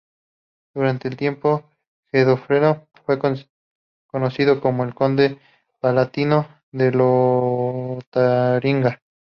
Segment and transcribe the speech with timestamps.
[0.73, 1.69] Durante un tiempo,
[2.11, 3.19] Godofredo fue
[4.09, 5.37] conocido como Conde
[5.79, 8.99] palatino de Lotaringia.